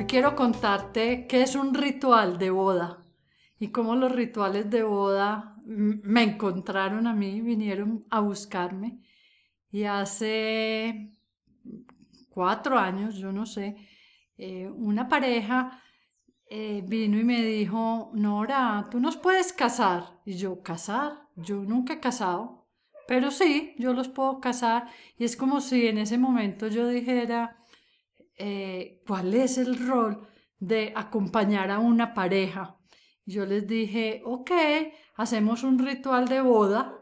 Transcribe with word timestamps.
Hoy 0.00 0.06
quiero 0.06 0.34
contarte 0.34 1.26
qué 1.26 1.42
es 1.42 1.54
un 1.54 1.74
ritual 1.74 2.38
de 2.38 2.48
boda 2.48 3.04
y 3.58 3.68
cómo 3.68 3.94
los 3.96 4.10
rituales 4.10 4.70
de 4.70 4.82
boda 4.82 5.56
me 5.66 6.22
encontraron 6.22 7.06
a 7.06 7.12
mí, 7.12 7.42
vinieron 7.42 8.06
a 8.08 8.20
buscarme. 8.20 9.02
Y 9.70 9.84
hace 9.84 11.12
cuatro 12.30 12.78
años, 12.78 13.16
yo 13.16 13.30
no 13.30 13.44
sé, 13.44 13.76
eh, 14.38 14.70
una 14.74 15.06
pareja 15.06 15.82
eh, 16.48 16.82
vino 16.88 17.18
y 17.18 17.24
me 17.24 17.42
dijo, 17.42 18.10
Nora, 18.14 18.88
tú 18.90 19.00
nos 19.00 19.18
puedes 19.18 19.52
casar. 19.52 20.18
Y 20.24 20.38
yo, 20.38 20.62
¿casar? 20.62 21.28
Yo 21.36 21.56
nunca 21.56 21.92
he 21.92 22.00
casado, 22.00 22.70
pero 23.06 23.30
sí, 23.30 23.74
yo 23.78 23.92
los 23.92 24.08
puedo 24.08 24.40
casar. 24.40 24.88
Y 25.18 25.24
es 25.24 25.36
como 25.36 25.60
si 25.60 25.88
en 25.88 25.98
ese 25.98 26.16
momento 26.16 26.68
yo 26.68 26.88
dijera, 26.88 27.59
eh, 28.40 29.02
¿cuál 29.06 29.34
es 29.34 29.58
el 29.58 29.86
rol 29.86 30.26
de 30.58 30.92
acompañar 30.96 31.70
a 31.70 31.78
una 31.78 32.14
pareja? 32.14 32.80
yo 33.30 33.46
les 33.46 33.66
dije, 33.66 34.22
ok, 34.24 34.50
hacemos 35.16 35.62
un 35.62 35.78
ritual 35.78 36.26
de 36.28 36.40
boda. 36.40 36.98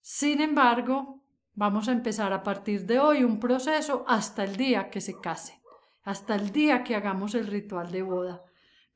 Sin 0.00 0.40
embargo, 0.40 1.22
vamos 1.54 1.88
a 1.88 1.92
empezar 1.92 2.32
a 2.32 2.42
partir 2.42 2.84
de 2.84 2.98
hoy 2.98 3.24
un 3.24 3.38
proceso 3.38 4.04
hasta 4.08 4.44
el 4.44 4.56
día 4.56 4.90
que 4.90 5.00
se 5.00 5.20
casen, 5.20 5.56
hasta 6.02 6.34
el 6.34 6.50
día 6.50 6.82
que 6.82 6.96
hagamos 6.96 7.34
el 7.34 7.46
ritual 7.46 7.90
de 7.90 8.02
boda. 8.02 8.42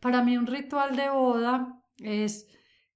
Para 0.00 0.22
mí 0.22 0.36
un 0.36 0.47
ritual 0.47 0.97
de 0.97 1.08
boda 1.08 1.83
es 1.98 2.48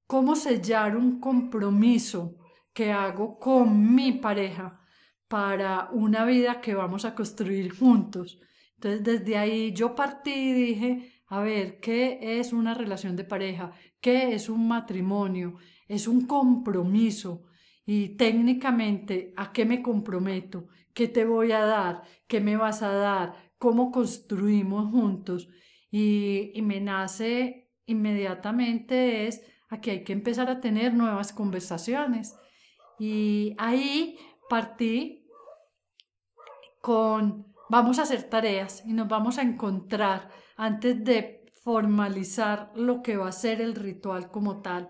cómo 0.07 0.37
sellar 0.37 0.97
un 0.97 1.21
compromiso 1.21 2.37
que 2.73 2.93
hago 2.93 3.39
con 3.39 3.95
mi 3.95 4.13
pareja 4.13 4.81
para 5.29 5.91
una 5.93 6.25
vida 6.25 6.61
que 6.61 6.75
vamos 6.75 7.05
a 7.05 7.15
construir 7.15 7.77
juntos. 7.77 8.41
Entonces 8.85 9.21
desde 9.25 9.39
ahí 9.39 9.73
yo 9.73 9.95
partí 9.95 10.31
y 10.31 10.53
dije, 10.53 11.13
a 11.29 11.41
ver, 11.41 11.81
¿qué 11.81 12.19
es 12.39 12.53
una 12.53 12.75
relación 12.75 13.17
de 13.17 13.25
pareja? 13.25 13.73
¿Qué 13.99 14.35
es 14.35 14.51
un 14.51 14.69
matrimonio? 14.69 15.57
Es 15.89 16.07
un 16.07 16.27
compromiso. 16.27 17.45
Y 17.87 18.11
técnicamente, 18.17 19.33
¿a 19.37 19.53
qué 19.53 19.65
me 19.65 19.81
comprometo? 19.81 20.69
¿Qué 20.93 21.09
te 21.09 21.25
voy 21.25 21.53
a 21.53 21.65
dar? 21.65 22.03
¿Qué 22.27 22.41
me 22.43 22.57
vas 22.59 22.83
a 22.83 22.93
dar? 22.93 23.53
¿Cómo 23.57 23.91
construimos 23.91 24.91
juntos? 24.91 25.49
Y, 25.91 26.53
y 26.55 26.61
me 26.61 26.81
nace 26.83 27.73
inmediatamente 27.87 29.27
es 29.27 29.43
a 29.71 29.81
que 29.81 29.93
hay 29.93 30.05
que 30.05 30.13
empezar 30.13 30.51
a 30.51 30.61
tener 30.61 30.93
nuevas 30.93 31.33
conversaciones. 31.33 32.37
Y 32.99 33.55
ahí 33.57 34.19
partí 34.51 35.27
con, 36.83 37.54
vamos 37.69 37.99
a 37.99 38.03
hacer 38.03 38.25
tareas 38.25 38.83
y 38.87 38.93
nos 38.93 39.09
vamos 39.09 39.39
a 39.39 39.43
encontrar 39.43 40.31
antes 40.57 41.05
de 41.05 41.45
formalizar 41.63 42.73
lo 42.75 43.03
que 43.03 43.17
va 43.17 43.29
a 43.29 43.33
ser 43.33 43.61
el 43.61 43.75
ritual 43.75 44.31
como 44.31 44.61
tal. 44.61 44.89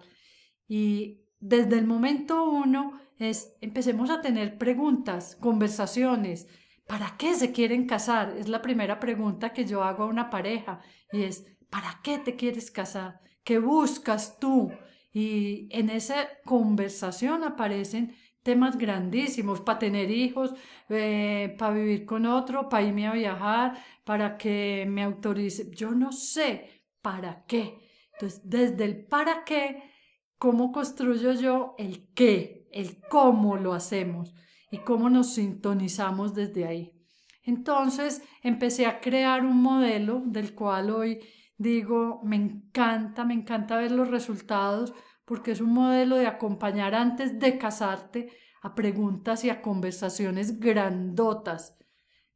Y 0.66 1.20
desde 1.39 1.78
el 1.78 1.86
momento 1.86 2.44
uno 2.44 3.00
es, 3.19 3.56
empecemos 3.60 4.10
a 4.10 4.21
tener 4.21 4.59
preguntas, 4.59 5.37
conversaciones. 5.37 6.48
¿Para 6.87 7.16
qué 7.16 7.34
se 7.34 7.53
quieren 7.53 7.87
casar? 7.87 8.37
Es 8.37 8.48
la 8.48 8.60
primera 8.60 8.98
pregunta 8.98 9.53
que 9.53 9.65
yo 9.65 9.84
hago 9.84 10.04
a 10.04 10.09
una 10.09 10.31
pareja 10.31 10.81
y 11.12 11.22
es, 11.22 11.47
¿para 11.71 12.00
qué 12.03 12.19
te 12.19 12.37
quieres 12.37 12.71
casar? 12.71 13.21
¿Qué 13.44 13.59
buscas 13.59 14.38
tú? 14.38 14.72
Y 15.12 15.69
en 15.71 15.91
esa 15.91 16.28
conversación 16.44 17.44
aparecen 17.44 18.16
temas 18.44 18.78
grandísimos 18.78 19.60
para 19.60 19.81
tener 19.81 20.10
hijos, 20.10 20.55
eh, 20.91 21.56
para 21.59 21.75
vivir 21.75 22.05
con 22.05 22.27
otro, 22.27 22.69
para 22.69 22.84
irme 22.84 23.09
a 23.09 23.12
viajar, 23.12 23.82
para 24.05 24.37
que 24.37 24.87
me 24.88 25.03
autorice. 25.03 25.71
Yo 25.75 25.91
no 25.93 26.12
sé 26.12 26.84
para 27.03 27.44
qué. 27.47 27.81
Entonces, 28.12 28.43
desde 28.44 28.84
el 28.84 29.06
para 29.06 29.44
qué, 29.44 29.83
¿cómo 30.38 30.71
construyo 30.71 31.33
yo 31.33 31.75
el 31.78 32.12
qué? 32.15 32.69
El 32.71 33.00
cómo 33.09 33.56
lo 33.56 33.72
hacemos 33.72 34.34
y 34.71 34.78
cómo 34.78 35.09
nos 35.09 35.34
sintonizamos 35.34 36.34
desde 36.34 36.66
ahí. 36.66 36.93
Entonces, 37.43 38.22
empecé 38.43 38.87
a 38.87 39.00
crear 39.00 39.44
un 39.44 39.60
modelo 39.62 40.22
del 40.27 40.54
cual 40.54 40.91
hoy 40.91 41.21
digo, 41.56 42.21
me 42.25 42.37
encanta, 42.37 43.25
me 43.25 43.34
encanta 43.34 43.77
ver 43.77 43.93
los 43.93 44.10
resultados 44.10 44.93
porque 45.24 45.52
es 45.52 45.60
un 45.60 45.72
modelo 45.72 46.16
de 46.16 46.26
acompañar 46.26 46.94
antes 46.94 47.38
de 47.38 47.58
casarte 47.58 48.28
a 48.62 48.74
preguntas 48.74 49.44
y 49.44 49.50
a 49.50 49.60
conversaciones 49.62 50.58
grandotas. 50.58 51.76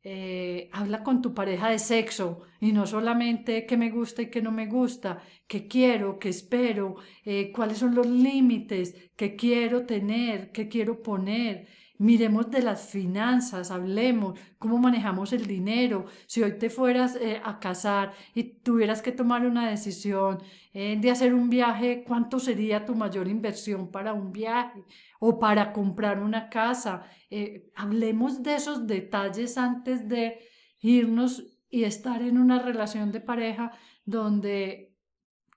Eh, 0.02 0.70
habla 0.72 1.02
con 1.02 1.20
tu 1.20 1.34
pareja 1.34 1.70
de 1.70 1.78
sexo 1.78 2.42
y 2.60 2.72
no 2.72 2.86
solamente 2.86 3.66
qué 3.66 3.76
me 3.76 3.90
gusta 3.90 4.22
y 4.22 4.30
qué 4.30 4.40
no 4.40 4.52
me 4.52 4.66
gusta, 4.66 5.22
qué 5.46 5.66
quiero, 5.66 6.18
qué 6.18 6.28
espero, 6.28 6.96
eh, 7.24 7.50
cuáles 7.52 7.78
son 7.78 7.94
los 7.94 8.06
límites 8.06 8.94
que 9.16 9.36
quiero 9.36 9.86
tener, 9.86 10.52
qué 10.52 10.68
quiero 10.68 11.02
poner, 11.02 11.68
Miremos 11.98 12.48
de 12.52 12.62
las 12.62 12.90
finanzas, 12.90 13.72
hablemos, 13.72 14.38
cómo 14.58 14.78
manejamos 14.78 15.32
el 15.32 15.48
dinero. 15.48 16.06
Si 16.26 16.40
hoy 16.40 16.56
te 16.56 16.70
fueras 16.70 17.16
eh, 17.16 17.40
a 17.44 17.58
casar 17.58 18.12
y 18.34 18.44
tuvieras 18.44 19.02
que 19.02 19.10
tomar 19.10 19.44
una 19.44 19.68
decisión 19.68 20.38
eh, 20.72 20.96
de 21.00 21.10
hacer 21.10 21.34
un 21.34 21.50
viaje, 21.50 22.04
¿cuánto 22.06 22.38
sería 22.38 22.86
tu 22.86 22.94
mayor 22.94 23.26
inversión 23.26 23.90
para 23.90 24.12
un 24.12 24.30
viaje 24.30 24.84
o 25.18 25.40
para 25.40 25.72
comprar 25.72 26.22
una 26.22 26.48
casa? 26.48 27.02
Eh, 27.30 27.72
hablemos 27.74 28.44
de 28.44 28.54
esos 28.54 28.86
detalles 28.86 29.58
antes 29.58 30.08
de 30.08 30.38
irnos 30.80 31.42
y 31.68 31.82
estar 31.82 32.22
en 32.22 32.38
una 32.38 32.60
relación 32.60 33.10
de 33.10 33.20
pareja 33.20 33.72
donde, 34.04 34.94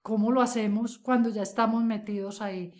¿cómo 0.01 0.31
lo 0.31 0.41
hacemos 0.41 0.97
cuando 0.97 1.29
ya 1.29 1.43
estamos 1.43 1.83
metidos 1.83 2.41
ahí? 2.41 2.73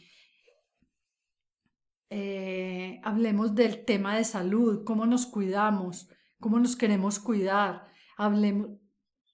Eh, 2.14 3.00
hablemos 3.04 3.56
del 3.56 3.86
tema 3.86 4.18
de 4.18 4.26
salud, 4.26 4.84
cómo 4.84 5.06
nos 5.06 5.26
cuidamos, 5.26 6.10
cómo 6.42 6.60
nos 6.60 6.76
queremos 6.76 7.20
cuidar, 7.20 7.86
hablemos 8.18 8.72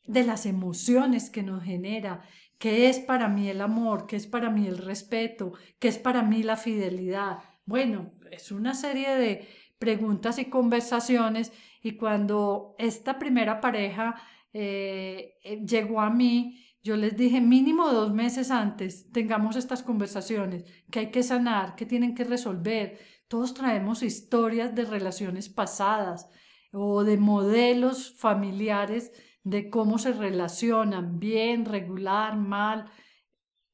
de 0.05 0.23
las 0.23 0.45
emociones 0.45 1.31
que 1.31 1.41
nos 1.41 1.63
genera, 1.63 2.21
qué 2.59 2.87
es 2.87 2.99
para 2.99 3.29
mí 3.29 3.49
el 3.49 3.61
amor, 3.61 4.05
qué 4.05 4.15
es 4.15 4.27
para 4.27 4.51
mí 4.51 4.67
el 4.67 4.77
respeto, 4.77 5.53
qué 5.79 5.87
es 5.87 5.97
para 5.97 6.21
mí 6.21 6.43
la 6.43 6.55
fidelidad. 6.55 7.39
Bueno, 7.65 8.13
es 8.29 8.51
una 8.51 8.75
serie 8.75 9.15
de 9.15 9.47
preguntas 9.79 10.37
y 10.37 10.45
conversaciones 10.45 11.51
y 11.81 11.97
cuando 11.97 12.75
esta 12.77 13.17
primera 13.17 13.59
pareja 13.59 14.21
eh, 14.53 15.33
eh, 15.43 15.65
llegó 15.65 15.99
a 15.99 16.11
mí, 16.11 16.63
yo 16.83 16.95
les 16.95 17.17
dije 17.17 17.41
mínimo 17.41 17.91
dos 17.91 18.13
meses 18.13 18.51
antes, 18.51 19.11
tengamos 19.11 19.55
estas 19.55 19.83
conversaciones, 19.83 20.63
que 20.91 20.99
hay 20.99 21.11
que 21.11 21.23
sanar, 21.23 21.75
que 21.75 21.85
tienen 21.85 22.15
que 22.15 22.23
resolver. 22.23 22.99
Todos 23.27 23.53
traemos 23.53 24.03
historias 24.03 24.73
de 24.73 24.85
relaciones 24.85 25.49
pasadas 25.49 26.29
o 26.71 27.03
de 27.03 27.17
modelos 27.17 28.13
familiares 28.17 29.11
de 29.43 29.69
cómo 29.69 29.97
se 29.97 30.13
relacionan, 30.13 31.19
bien, 31.19 31.65
regular, 31.65 32.37
mal, 32.37 32.89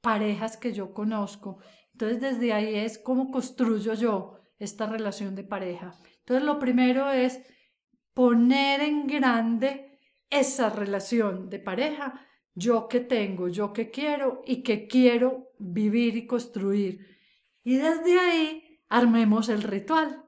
parejas 0.01 0.57
que 0.57 0.73
yo 0.73 0.93
conozco. 0.93 1.59
Entonces 1.93 2.21
desde 2.21 2.53
ahí 2.53 2.75
es 2.75 2.97
cómo 2.97 3.31
construyo 3.31 3.93
yo 3.93 4.39
esta 4.59 4.85
relación 4.85 5.35
de 5.35 5.43
pareja. 5.43 5.95
Entonces 6.19 6.45
lo 6.45 6.59
primero 6.59 7.09
es 7.11 7.41
poner 8.13 8.81
en 8.81 9.07
grande 9.07 9.99
esa 10.29 10.69
relación 10.69 11.49
de 11.49 11.59
pareja 11.59 12.27
yo 12.55 12.87
que 12.87 12.99
tengo, 12.99 13.47
yo 13.47 13.73
que 13.73 13.89
quiero 13.89 14.41
y 14.45 14.63
que 14.63 14.87
quiero 14.87 15.51
vivir 15.59 16.15
y 16.17 16.27
construir. 16.27 17.05
Y 17.63 17.77
desde 17.77 18.19
ahí 18.19 18.79
armemos 18.89 19.49
el 19.49 19.63
ritual. 19.63 20.23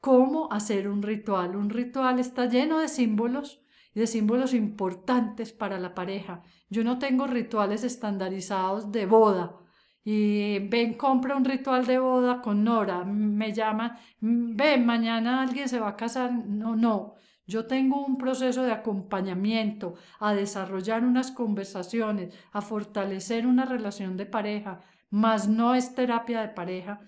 ¿Cómo 0.00 0.52
hacer 0.52 0.88
un 0.88 1.02
ritual? 1.02 1.56
Un 1.56 1.70
ritual 1.70 2.18
está 2.18 2.46
lleno 2.46 2.78
de 2.78 2.88
símbolos 2.88 3.62
y 3.94 4.00
de 4.00 4.06
símbolos 4.06 4.54
importantes 4.54 5.52
para 5.52 5.78
la 5.78 5.94
pareja. 5.94 6.42
Yo 6.70 6.84
no 6.84 6.98
tengo 6.98 7.26
rituales 7.26 7.84
estandarizados 7.84 8.92
de 8.92 9.06
boda. 9.06 9.56
Y 10.04 10.60
ven, 10.60 10.94
compra 10.94 11.36
un 11.36 11.44
ritual 11.44 11.84
de 11.84 11.98
boda 11.98 12.40
con 12.40 12.64
Nora. 12.64 13.04
Me 13.04 13.52
llaman, 13.52 13.96
ven, 14.20 14.86
mañana 14.86 15.42
alguien 15.42 15.68
se 15.68 15.80
va 15.80 15.88
a 15.88 15.96
casar. 15.96 16.32
No, 16.32 16.76
no. 16.76 17.14
Yo 17.48 17.66
tengo 17.66 18.04
un 18.04 18.18
proceso 18.18 18.62
de 18.62 18.72
acompañamiento 18.72 19.94
a 20.20 20.34
desarrollar 20.34 21.02
unas 21.02 21.32
conversaciones, 21.32 22.34
a 22.52 22.60
fortalecer 22.60 23.46
una 23.46 23.64
relación 23.64 24.18
de 24.18 24.26
pareja, 24.26 24.84
más 25.08 25.48
no 25.48 25.74
es 25.74 25.94
terapia 25.94 26.42
de 26.42 26.48
pareja, 26.50 27.00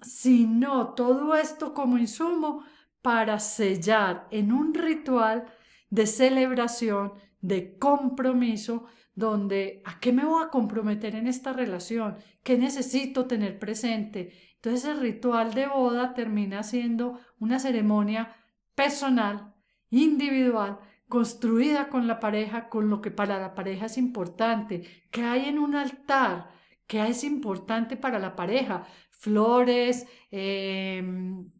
sino 0.00 0.94
todo 0.94 1.34
esto 1.34 1.74
como 1.74 1.98
insumo 1.98 2.62
para 3.02 3.40
sellar 3.40 4.28
en 4.30 4.52
un 4.52 4.72
ritual 4.72 5.46
de 5.90 6.06
celebración, 6.06 7.14
de 7.40 7.76
compromiso, 7.76 8.84
donde 9.16 9.82
¿a 9.84 9.98
qué 9.98 10.12
me 10.12 10.24
voy 10.24 10.44
a 10.44 10.48
comprometer 10.48 11.16
en 11.16 11.26
esta 11.26 11.52
relación? 11.52 12.18
¿Qué 12.44 12.56
necesito 12.56 13.26
tener 13.26 13.58
presente? 13.58 14.32
Entonces 14.54 14.84
el 14.84 15.00
ritual 15.00 15.54
de 15.54 15.66
boda 15.66 16.14
termina 16.14 16.62
siendo 16.62 17.18
una 17.40 17.58
ceremonia 17.58 18.36
personal, 18.74 19.54
individual, 19.90 20.78
construida 21.08 21.88
con 21.88 22.06
la 22.06 22.20
pareja, 22.20 22.68
con 22.68 22.90
lo 22.90 23.00
que 23.00 23.10
para 23.10 23.38
la 23.38 23.54
pareja 23.54 23.86
es 23.86 23.98
importante, 23.98 25.06
que 25.10 25.22
hay 25.22 25.46
en 25.46 25.58
un 25.58 25.76
altar, 25.76 26.50
que 26.86 27.06
es 27.06 27.24
importante 27.24 27.96
para 27.96 28.18
la 28.18 28.36
pareja, 28.36 28.86
flores, 29.10 30.06
em, 30.30 31.50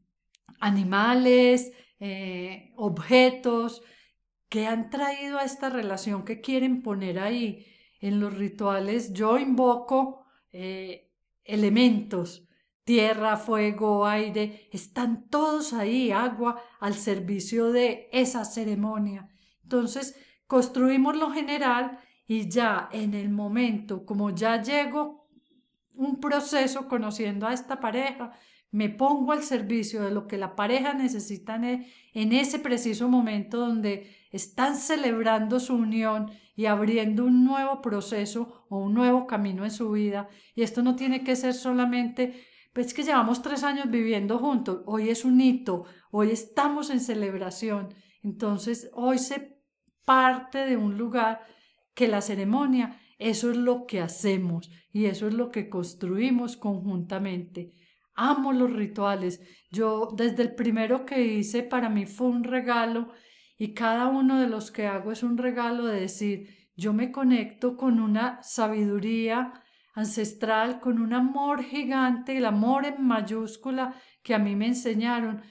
animales, 0.60 1.72
eh, 2.00 2.72
objetos 2.76 3.82
que 4.48 4.66
han 4.66 4.90
traído 4.90 5.38
a 5.38 5.44
esta 5.44 5.70
relación 5.70 6.24
que 6.24 6.40
quieren 6.40 6.82
poner 6.82 7.18
ahí. 7.18 7.66
En 8.00 8.20
los 8.20 8.34
rituales 8.34 9.12
yo 9.12 9.38
invoco 9.38 10.26
eh, 10.52 11.10
elementos, 11.44 12.46
tierra, 12.84 13.36
fuego, 13.36 14.06
aire, 14.06 14.68
están 14.70 15.28
todos 15.28 15.72
ahí, 15.72 16.12
agua, 16.12 16.62
al 16.80 16.94
servicio 16.94 17.72
de 17.72 18.08
esa 18.12 18.44
ceremonia. 18.44 19.28
Entonces, 19.62 20.16
construimos 20.46 21.16
lo 21.16 21.30
general 21.30 21.98
y 22.26 22.48
ya 22.48 22.88
en 22.92 23.14
el 23.14 23.30
momento, 23.30 24.04
como 24.04 24.30
ya 24.30 24.62
llego 24.62 25.28
un 25.94 26.20
proceso 26.20 26.88
conociendo 26.88 27.46
a 27.46 27.52
esta 27.52 27.80
pareja, 27.80 28.32
me 28.70 28.88
pongo 28.88 29.30
al 29.30 29.44
servicio 29.44 30.02
de 30.02 30.10
lo 30.10 30.26
que 30.26 30.36
la 30.36 30.56
pareja 30.56 30.94
necesita 30.94 31.54
en 31.54 32.32
ese 32.32 32.58
preciso 32.58 33.08
momento 33.08 33.58
donde 33.58 34.16
están 34.32 34.74
celebrando 34.74 35.60
su 35.60 35.76
unión 35.76 36.32
y 36.56 36.66
abriendo 36.66 37.24
un 37.24 37.44
nuevo 37.44 37.80
proceso 37.80 38.66
o 38.68 38.78
un 38.78 38.94
nuevo 38.94 39.28
camino 39.28 39.64
en 39.64 39.70
su 39.70 39.92
vida. 39.92 40.28
Y 40.56 40.62
esto 40.62 40.82
no 40.82 40.96
tiene 40.96 41.22
que 41.22 41.36
ser 41.36 41.54
solamente, 41.54 42.44
pues 42.74 42.92
que 42.92 43.04
llevamos 43.04 43.40
tres 43.40 43.62
años 43.62 43.88
viviendo 43.88 44.38
juntos, 44.38 44.82
hoy 44.86 45.08
es 45.08 45.24
un 45.24 45.40
hito, 45.40 45.84
hoy 46.10 46.30
estamos 46.32 46.90
en 46.90 46.98
celebración. 46.98 47.94
Entonces, 48.22 48.90
hoy 48.94 49.18
se 49.18 49.60
parte 50.04 50.58
de 50.58 50.76
un 50.76 50.98
lugar 50.98 51.46
que 51.94 52.08
la 52.08 52.20
ceremonia, 52.20 53.00
eso 53.18 53.52
es 53.52 53.56
lo 53.56 53.86
que 53.86 54.00
hacemos 54.00 54.70
y 54.92 55.06
eso 55.06 55.28
es 55.28 55.34
lo 55.34 55.52
que 55.52 55.68
construimos 55.68 56.56
conjuntamente. 56.56 57.72
Amo 58.16 58.52
los 58.52 58.72
rituales. 58.72 59.40
Yo 59.70 60.08
desde 60.16 60.42
el 60.42 60.54
primero 60.56 61.06
que 61.06 61.24
hice 61.24 61.62
para 61.62 61.88
mí 61.88 62.06
fue 62.06 62.26
un 62.26 62.42
regalo 62.42 63.12
y 63.56 63.72
cada 63.72 64.08
uno 64.08 64.40
de 64.40 64.48
los 64.48 64.72
que 64.72 64.88
hago 64.88 65.12
es 65.12 65.22
un 65.22 65.38
regalo 65.38 65.86
de 65.86 66.00
decir, 66.00 66.48
yo 66.76 66.92
me 66.92 67.12
conecto 67.12 67.76
con 67.76 68.00
una 68.00 68.42
sabiduría 68.42 69.63
ancestral, 69.94 70.80
con 70.80 71.00
un 71.00 71.14
amor 71.14 71.62
gigante, 71.62 72.36
el 72.36 72.44
amor 72.44 72.84
en 72.84 73.04
mayúscula 73.04 73.94
que 74.22 74.34
a 74.34 74.38
mí 74.38 74.56
me 74.56 74.66
enseñaron 74.66 75.42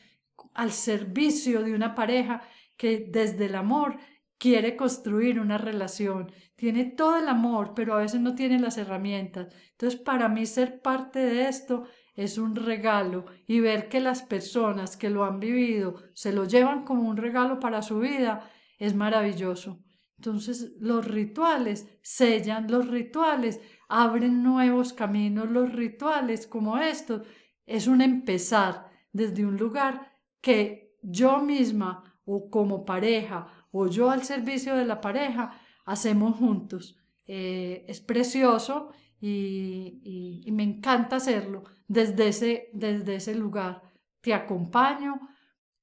al 0.54 0.72
servicio 0.72 1.64
de 1.64 1.74
una 1.74 1.96
pareja 1.96 2.42
que 2.78 3.08
desde 3.10 3.46
el 3.46 3.56
amor 3.56 3.98
quiere 4.38 4.76
construir 4.76 5.40
una 5.40 5.58
relación, 5.58 6.32
tiene 6.56 6.84
todo 6.84 7.18
el 7.18 7.30
amor, 7.30 7.74
pero 7.74 7.94
a 7.94 8.00
veces 8.00 8.20
no 8.20 8.36
tiene 8.36 8.60
las 8.60 8.78
herramientas. 8.78 9.54
Entonces, 9.72 10.00
para 10.02 10.28
mí 10.28 10.46
ser 10.46 10.82
parte 10.82 11.20
de 11.20 11.48
esto 11.48 11.86
es 12.14 12.38
un 12.38 12.56
regalo 12.56 13.26
y 13.48 13.62
ver 13.62 13.88
que 13.88 14.02
las 14.02 14.22
personas 14.22 14.98
que 14.98 15.10
lo 15.10 15.24
han 15.24 15.40
vivido 15.40 15.96
se 16.14 16.34
lo 16.34 16.46
llevan 16.46 16.84
como 16.84 17.10
un 17.10 17.18
regalo 17.18 17.60
para 17.60 17.82
su 17.82 18.00
vida 18.00 18.50
es 18.78 18.94
maravilloso. 18.94 19.80
Entonces 20.18 20.74
los 20.80 21.06
rituales 21.06 21.88
sellan, 22.02 22.72
los 22.72 22.88
rituales 22.88 23.60
abren 23.90 24.44
nuevos 24.44 24.94
caminos, 24.94 25.50
los 25.50 25.72
rituales 25.72 26.48
como 26.48 26.78
estos 26.78 27.28
es 27.66 27.88
un 27.88 28.02
empezar 28.02 28.90
desde 29.12 29.46
un 29.46 29.58
lugar 29.58 30.12
que 30.42 30.98
yo 31.02 31.40
misma 31.40 32.04
o 32.26 32.50
como 32.50 32.86
pareja 32.86 33.48
o 33.72 33.88
yo 33.88 34.10
al 34.10 34.24
servicio 34.24 34.76
de 34.76 34.86
la 34.86 35.02
pareja 35.02 35.60
hacemos 35.86 36.36
juntos. 36.38 36.98
Eh, 37.26 37.86
es 37.88 38.02
precioso 38.02 38.92
y, 39.20 40.46
me 40.52 40.64
encanta 40.64 41.16
hacerlo 41.16 41.64
desde 41.88 42.28
ese, 42.28 42.70
desde 42.74 43.16
ese 43.16 43.36
lugar. 43.36 43.82
Te 44.22 44.34
acompaño, 44.34 45.20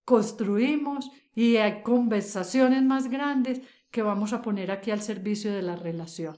construimos 0.04 1.10
y 1.34 1.56
hay 1.56 1.82
conversaciones 1.82 2.82
más 2.82 3.08
grandes 3.08 3.62
que 3.90 4.02
vamos 4.02 4.32
a 4.32 4.42
poner 4.42 4.70
aquí 4.70 4.90
al 4.90 5.00
servicio 5.00 5.52
de 5.52 5.62
la 5.62 5.76
relación. 5.76 6.36